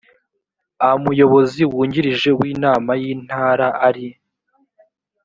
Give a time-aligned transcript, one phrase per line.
[0.91, 4.07] amuyobozi wungirije w inama y intara ari